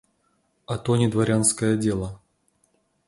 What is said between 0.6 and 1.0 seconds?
А то